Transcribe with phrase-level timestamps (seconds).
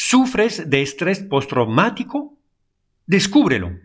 [0.00, 2.38] ¿Sufres de estrés postraumático?
[3.04, 3.80] Descúbrelo.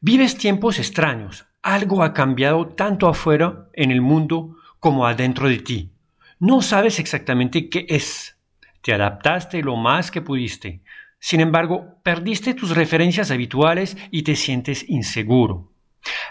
[0.00, 1.44] Vives tiempos extraños.
[1.60, 5.92] Algo ha cambiado tanto afuera en el mundo como adentro de ti.
[6.38, 8.38] No sabes exactamente qué es.
[8.80, 10.80] Te adaptaste lo más que pudiste.
[11.18, 15.70] Sin embargo, perdiste tus referencias habituales y te sientes inseguro.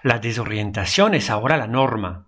[0.01, 2.25] La desorientación es ahora la norma.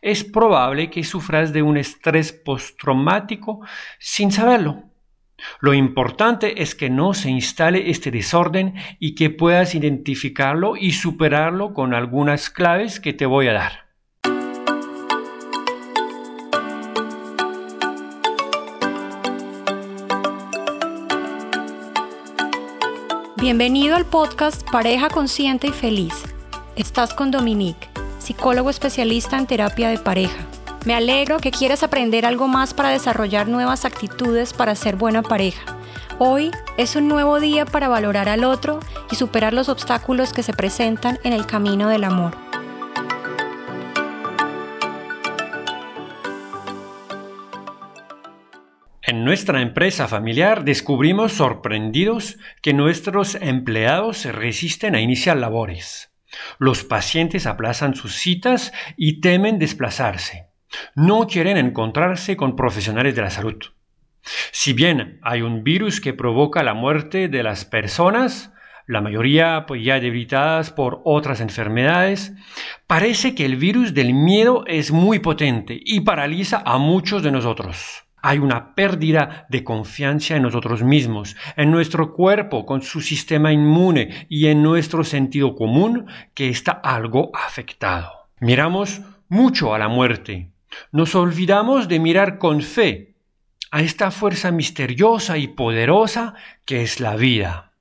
[0.00, 3.60] Es probable que sufras de un estrés postraumático
[4.00, 4.91] sin saberlo.
[5.60, 11.72] Lo importante es que no se instale este desorden y que puedas identificarlo y superarlo
[11.74, 13.82] con algunas claves que te voy a dar.
[23.42, 26.14] Bienvenido al podcast Pareja Consciente y Feliz.
[26.76, 27.88] Estás con Dominique,
[28.20, 30.46] psicólogo especialista en terapia de pareja.
[30.84, 35.78] Me alegro que quieras aprender algo más para desarrollar nuevas actitudes para ser buena pareja.
[36.18, 40.52] Hoy es un nuevo día para valorar al otro y superar los obstáculos que se
[40.52, 42.36] presentan en el camino del amor.
[49.02, 56.12] En nuestra empresa familiar descubrimos sorprendidos que nuestros empleados resisten a iniciar labores.
[56.58, 60.51] Los pacientes aplazan sus citas y temen desplazarse
[60.94, 63.58] no quieren encontrarse con profesionales de la salud.
[64.52, 68.52] Si bien hay un virus que provoca la muerte de las personas,
[68.86, 72.32] la mayoría pues, ya debilitadas por otras enfermedades,
[72.86, 78.04] parece que el virus del miedo es muy potente y paraliza a muchos de nosotros.
[78.24, 84.26] Hay una pérdida de confianza en nosotros mismos, en nuestro cuerpo, con su sistema inmune
[84.28, 88.12] y en nuestro sentido común que está algo afectado.
[88.38, 90.51] Miramos mucho a la muerte,
[90.90, 93.14] nos olvidamos de mirar con fe
[93.70, 96.34] a esta fuerza misteriosa y poderosa
[96.64, 97.72] que es la vida.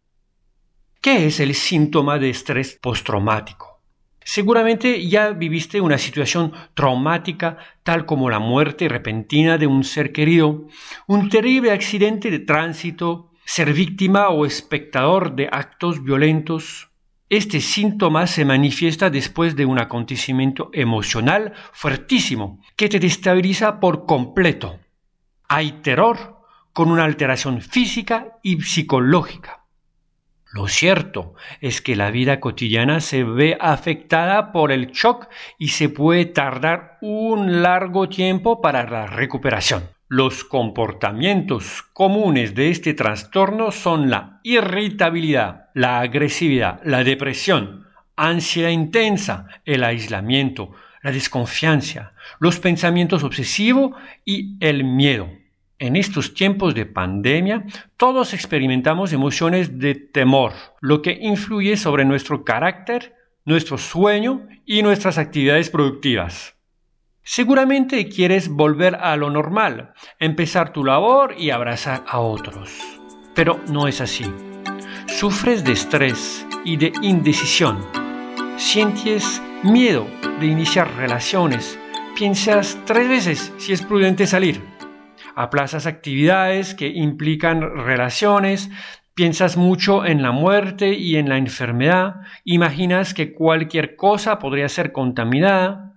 [1.02, 3.82] ¿Qué es el síntoma de estrés postraumático?
[4.24, 10.68] Seguramente ya viviste una situación traumática tal como la muerte repentina de un ser querido,
[11.08, 16.91] un terrible accidente de tránsito, ser víctima o espectador de actos violentos,
[17.32, 24.82] este síntoma se manifiesta después de un acontecimiento emocional fuertísimo que te destabiliza por completo.
[25.48, 26.42] Hay terror
[26.74, 29.64] con una alteración física y psicológica.
[30.52, 35.88] Lo cierto es que la vida cotidiana se ve afectada por el shock y se
[35.88, 39.84] puede tardar un largo tiempo para la recuperación.
[40.14, 49.48] Los comportamientos comunes de este trastorno son la irritabilidad, la agresividad, la depresión, ansiedad intensa,
[49.64, 52.12] el aislamiento, la desconfianza,
[52.42, 53.92] los pensamientos obsesivos
[54.26, 55.30] y el miedo.
[55.80, 57.64] En estos tiempos de pandemia,
[57.96, 60.52] todos experimentamos emociones de temor,
[60.82, 66.58] lo que influye sobre nuestro carácter, nuestro sueño y nuestras actividades productivas.
[67.24, 72.72] Seguramente quieres volver a lo normal, empezar tu labor y abrazar a otros.
[73.36, 74.26] Pero no es así.
[75.06, 77.86] Sufres de estrés y de indecisión.
[78.58, 80.08] Sientes miedo
[80.40, 81.78] de iniciar relaciones.
[82.16, 84.62] Piensas tres veces si es prudente salir.
[85.36, 88.70] Aplazas actividades que implican relaciones,
[89.14, 94.94] Piensas mucho en la muerte y en la enfermedad, imaginas que cualquier cosa podría ser
[94.94, 95.91] contaminada,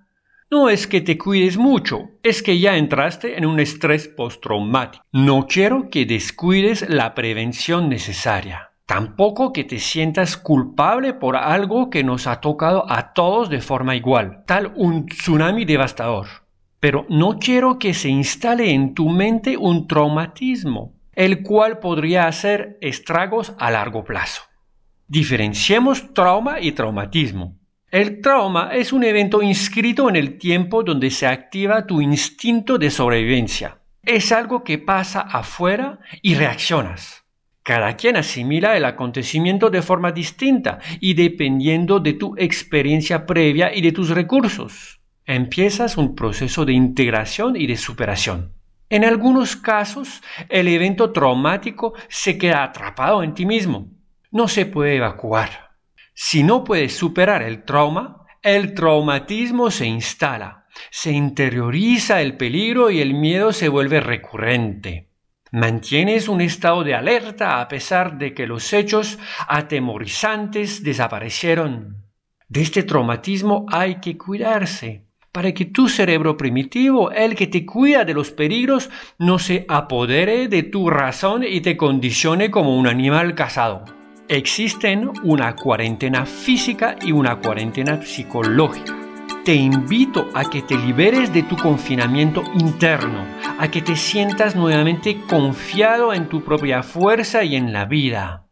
[0.51, 5.05] no es que te cuides mucho, es que ya entraste en un estrés postraumático.
[5.11, 8.71] No quiero que descuides la prevención necesaria.
[8.87, 13.97] Tampoco que te sientas culpable por algo que nos ha tocado a todos de forma
[13.97, 16.27] igual, tal un tsunami devastador.
[16.81, 22.77] Pero no quiero que se instale en tu mente un traumatismo, el cual podría hacer
[22.83, 24.43] estragos a largo plazo.
[25.09, 27.57] Diferenciemos trauma y traumatismo.
[27.95, 32.91] El trauma es un evento inscrito en el tiempo donde se activa tu instinto de
[32.91, 33.79] sobrevivencia.
[34.03, 37.25] Es algo que pasa afuera y reaccionas.
[37.63, 43.81] Cada quien asimila el acontecimiento de forma distinta y dependiendo de tu experiencia previa y
[43.81, 45.01] de tus recursos.
[45.25, 48.55] Empiezas un proceso de integración y de superación.
[48.91, 53.87] En algunos casos, el evento traumático se queda atrapado en ti mismo.
[54.33, 55.64] No se puede evacuar.
[56.15, 63.01] Si no puedes superar el trauma, el traumatismo se instala, se interioriza el peligro y
[63.01, 65.11] el miedo se vuelve recurrente.
[65.51, 69.19] Mantienes un estado de alerta a pesar de que los hechos
[69.49, 72.05] atemorizantes desaparecieron.
[72.49, 78.05] De este traumatismo hay que cuidarse, para que tu cerebro primitivo, el que te cuida
[78.05, 78.89] de los peligros,
[79.19, 84.04] no se apodere de tu razón y te condicione como un animal cazado.
[84.35, 88.93] Existen una cuarentena física y una cuarentena psicológica.
[89.45, 93.25] Te invito a que te liberes de tu confinamiento interno,
[93.61, 98.49] a que te sientas nuevamente confiado en tu propia fuerza y en la vida.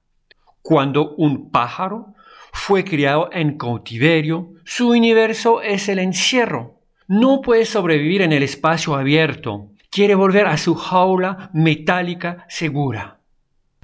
[0.62, 2.14] Cuando un pájaro
[2.52, 6.79] fue criado en cautiverio, su universo es el encierro.
[7.08, 9.73] No puede sobrevivir en el espacio abierto.
[9.90, 13.22] Quiere volver a su jaula metálica segura.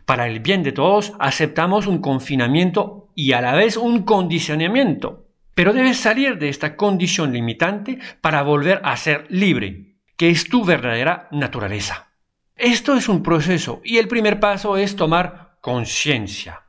[0.08, 5.26] Para el bien de todos, aceptamos un confinamiento y a la vez un condicionamiento.
[5.54, 10.64] Pero debes salir de esta condición limitante para volver a ser libre, que es tu
[10.64, 12.08] verdadera naturaleza.
[12.56, 16.62] Esto es un proceso y el primer paso es tomar conciencia.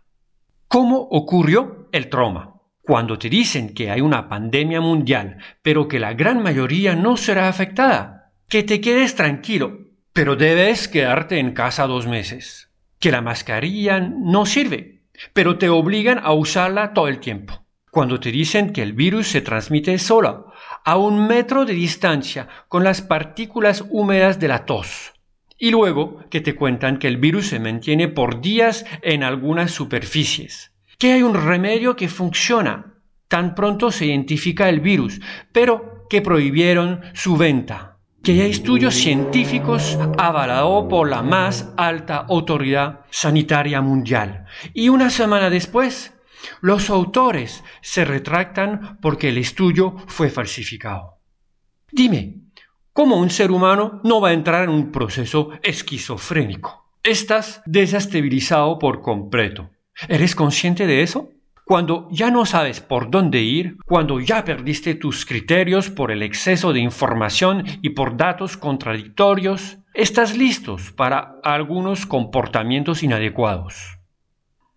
[0.68, 2.56] ¿Cómo ocurrió el trauma?
[2.82, 7.48] Cuando te dicen que hay una pandemia mundial, pero que la gran mayoría no será
[7.48, 9.78] afectada, que te quedes tranquilo,
[10.12, 12.69] pero debes quedarte en casa dos meses
[13.00, 15.02] que la mascarilla no sirve,
[15.34, 17.66] pero te obligan a usarla todo el tiempo.
[17.92, 20.52] Cuando te dicen que el virus se transmite solo,
[20.86, 25.14] a un metro de distancia, con las partículas húmedas de la tos.
[25.58, 30.72] Y luego que te cuentan que el virus se mantiene por días en algunas superficies.
[30.98, 33.02] Que hay un remedio que funciona.
[33.28, 35.20] Tan pronto se identifica el virus,
[35.52, 43.02] pero que prohibieron su venta que hay estudios científicos avalados por la más alta autoridad
[43.10, 44.46] sanitaria mundial.
[44.74, 46.14] Y una semana después,
[46.62, 51.20] los autores se retractan porque el estudio fue falsificado.
[51.92, 52.36] Dime,
[52.94, 56.92] ¿cómo un ser humano no va a entrar en un proceso esquizofrénico?
[57.04, 59.70] Estás desestabilizado por completo.
[60.08, 61.32] ¿Eres consciente de eso?
[61.70, 66.74] Cuando ya no sabes por dónde ir, cuando ya perdiste tus criterios por el exceso
[66.74, 74.00] de información y por datos contradictorios, estás listos para algunos comportamientos inadecuados.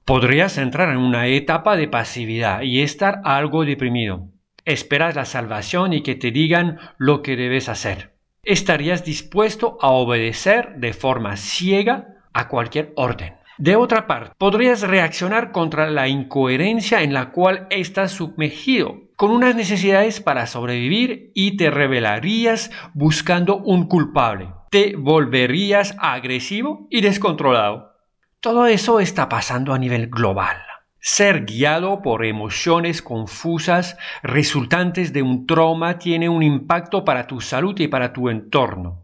[0.04, 4.28] Podrías entrar en una etapa de pasividad y estar algo deprimido.
[4.66, 8.16] Esperas la salvación y que te digan lo que debes hacer.
[8.42, 13.32] Estarías dispuesto a obedecer de forma ciega a cualquier orden.
[13.58, 19.54] De otra parte, podrías reaccionar contra la incoherencia en la cual estás sumergido, con unas
[19.54, 24.48] necesidades para sobrevivir y te rebelarías buscando un culpable.
[24.70, 27.92] Te volverías agresivo y descontrolado.
[28.40, 30.56] Todo eso está pasando a nivel global.
[30.98, 37.78] Ser guiado por emociones confusas resultantes de un trauma tiene un impacto para tu salud
[37.80, 39.01] y para tu entorno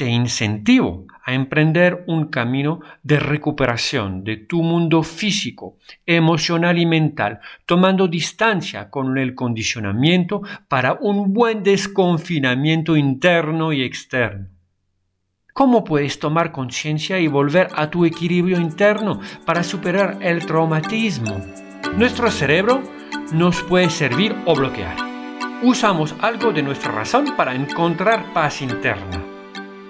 [0.00, 5.76] te incentivo a emprender un camino de recuperación de tu mundo físico,
[6.06, 14.46] emocional y mental, tomando distancia con el condicionamiento para un buen desconfinamiento interno y externo.
[15.52, 21.44] ¿Cómo puedes tomar conciencia y volver a tu equilibrio interno para superar el traumatismo?
[21.98, 22.82] Nuestro cerebro
[23.34, 24.96] nos puede servir o bloquear.
[25.62, 29.29] Usamos algo de nuestra razón para encontrar paz interna.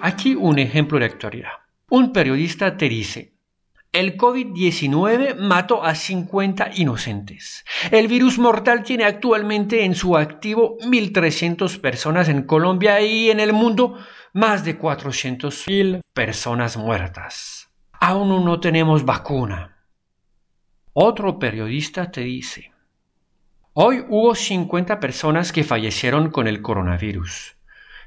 [0.03, 1.51] Aquí un ejemplo de actualidad.
[1.89, 3.35] Un periodista te dice,
[3.91, 7.63] el COVID-19 mató a 50 inocentes.
[7.91, 13.53] El virus mortal tiene actualmente en su activo 1.300 personas en Colombia y en el
[13.53, 13.97] mundo
[14.33, 17.69] más de 400.000 personas muertas.
[17.91, 19.85] Aún no tenemos vacuna.
[20.93, 22.71] Otro periodista te dice,
[23.73, 27.55] hoy hubo 50 personas que fallecieron con el coronavirus.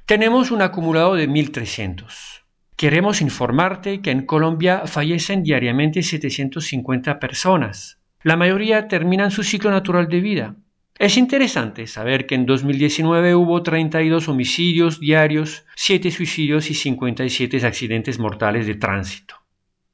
[0.07, 2.43] Tenemos un acumulado de 1.300.
[2.77, 8.03] Queremos informarte que en Colombia fallecen diariamente 750 personas.
[8.23, 10.57] La mayoría terminan su ciclo natural de vida.
[10.99, 18.19] Es interesante saber que en 2019 hubo 32 homicidios diarios, 7 suicidios y 57 accidentes
[18.19, 19.37] mortales de tránsito.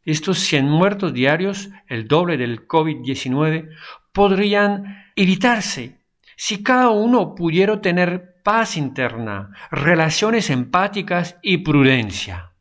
[0.05, 3.69] Estos 100 muertos diarios, el doble del COVID-19,
[4.13, 6.00] podrían evitarse
[6.43, 12.55] si cada uno pudiera tener paz interna, relaciones empáticas y prudencia.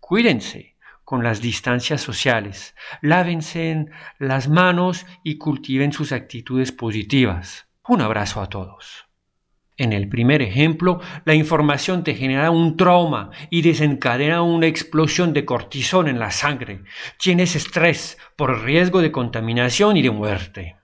[0.00, 3.86] Cuídense con las distancias sociales, lávense
[4.18, 7.68] las manos y cultiven sus actitudes positivas.
[7.88, 9.06] Un abrazo a todos.
[9.78, 15.46] En el primer ejemplo, la información te genera un trauma y desencadena una explosión de
[15.46, 16.84] cortisol en la sangre.
[17.18, 20.81] Tienes estrés por riesgo de contaminación y de muerte.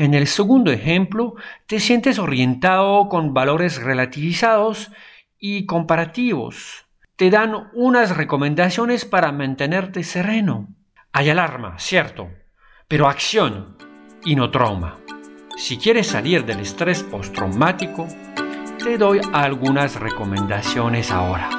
[0.00, 1.34] En el segundo ejemplo,
[1.66, 4.90] te sientes orientado con valores relativizados
[5.38, 6.86] y comparativos.
[7.16, 10.68] Te dan unas recomendaciones para mantenerte sereno.
[11.12, 12.30] Hay alarma, cierto,
[12.88, 13.76] pero acción
[14.24, 14.96] y no trauma.
[15.58, 18.08] Si quieres salir del estrés postraumático,
[18.82, 21.50] Te doy algunas recomendaciones ahora.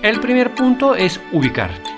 [0.00, 1.90] El primer punto es ubicarte.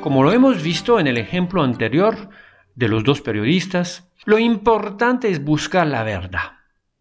[0.00, 2.30] Como lo hemos visto en el ejemplo anterior
[2.76, 6.58] de los dos periodistas, lo importante es buscar la verdad.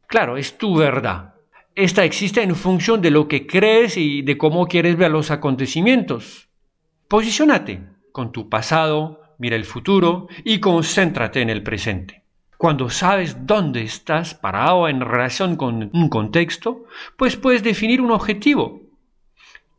[0.08, 1.36] Claro, es tu verdad.
[1.76, 6.50] Esta existe en función de lo que crees y de cómo quieres ver los acontecimientos.
[7.08, 12.24] Posiciónate con tu pasado, mira el futuro y concéntrate en el presente.
[12.58, 16.86] Cuando sabes dónde estás parado en relación con un contexto,
[17.18, 18.82] pues puedes definir un objetivo.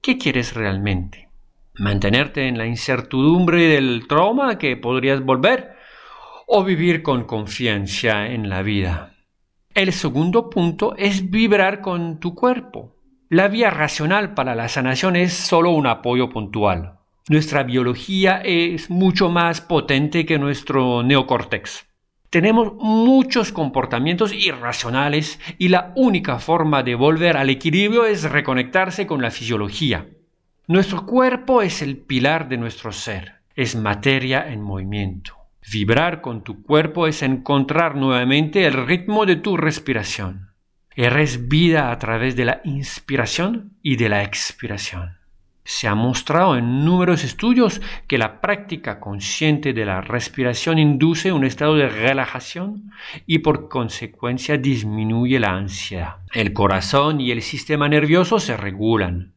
[0.01, 1.29] ¿Qué quieres realmente?
[1.75, 5.72] mantenerte en la incertidumbre del trauma que podrías volver
[6.55, 9.15] o vivir con confianza en la vida.
[9.75, 12.95] El segundo punto es vibrar con tu cuerpo.
[13.31, 16.99] La vía racional para la sanación es solo un apoyo puntual.
[17.31, 21.87] Nuestra biología es mucho más potente que nuestro neocórtex.
[22.29, 29.23] Tenemos muchos comportamientos irracionales y la única forma de volver al equilibrio es reconectarse con
[29.23, 30.07] la fisiología.
[30.67, 35.42] Nuestro cuerpo es el pilar de nuestro ser, es materia en movimiento.
[35.71, 40.50] Vibrar con tu cuerpo es encontrar nuevamente el ritmo de tu respiración.
[40.95, 45.16] Eres vida a través de la inspiración y de la expiración.
[45.64, 51.45] Se ha mostrado en numerosos estudios que la práctica consciente de la respiración induce un
[51.45, 52.90] estado de relajación
[53.26, 56.16] y por consecuencia disminuye la ansiedad.
[56.35, 59.35] El corazón y el sistema nervioso se regulan.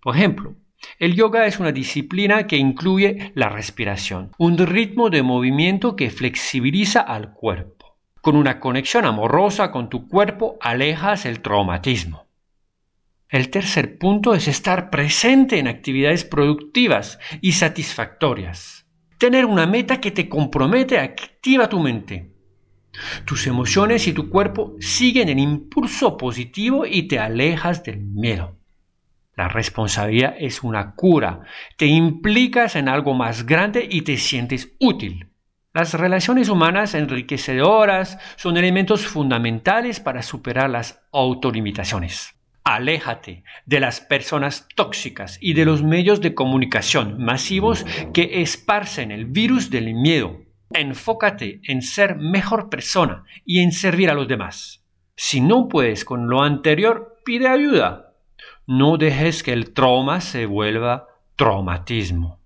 [0.00, 0.54] Por ejemplo,
[0.98, 7.00] el yoga es una disciplina que incluye la respiración, un ritmo de movimiento que flexibiliza
[7.00, 7.98] al cuerpo.
[8.20, 12.26] Con una conexión amorosa con tu cuerpo alejas el traumatismo.
[13.28, 18.86] El tercer punto es estar presente en actividades productivas y satisfactorias.
[19.18, 22.32] Tener una meta que te compromete activa tu mente.
[23.24, 28.56] Tus emociones y tu cuerpo siguen el impulso positivo y te alejas del miedo.
[29.36, 31.40] La responsabilidad es una cura.
[31.76, 35.28] Te implicas en algo más grande y te sientes útil.
[35.72, 42.36] Las relaciones humanas enriquecedoras son elementos fundamentales para superar las autolimitaciones.
[42.62, 49.26] Aléjate de las personas tóxicas y de los medios de comunicación masivos que esparcen el
[49.26, 50.40] virus del miedo.
[50.70, 54.84] Enfócate en ser mejor persona y en servir a los demás.
[55.16, 58.03] Si no puedes con lo anterior, pide ayuda.
[58.66, 62.40] No dejes que el trauma se vuelva traumatismo.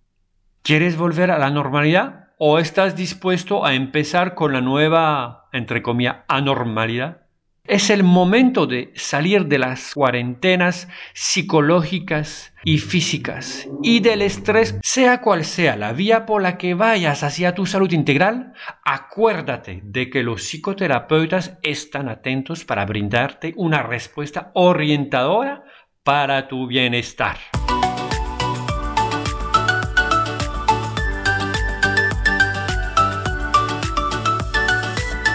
[0.62, 6.16] ¿Quieres volver a la normalidad o estás dispuesto a empezar con la nueva, entre comillas,
[6.26, 7.28] anormalidad?
[7.62, 15.20] Es el momento de salir de las cuarentenas psicológicas y físicas y del estrés, sea
[15.20, 20.22] cual sea la vía por la que vayas hacia tu salud integral, acuérdate de que
[20.22, 25.62] los psicoterapeutas están atentos para brindarte una respuesta orientadora
[26.08, 27.36] para tu bienestar.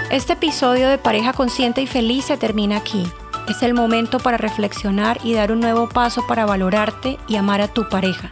[0.09, 3.05] Este episodio de Pareja Consciente y Feliz se termina aquí.
[3.47, 7.67] Es el momento para reflexionar y dar un nuevo paso para valorarte y amar a
[7.67, 8.31] tu pareja.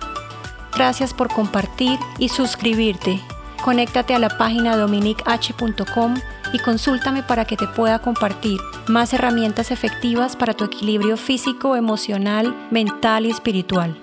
[0.74, 3.22] Gracias por compartir y suscribirte.
[3.64, 6.16] Conéctate a la página dominich.com
[6.52, 12.56] y consúltame para que te pueda compartir más herramientas efectivas para tu equilibrio físico, emocional,
[12.72, 13.96] mental y espiritual.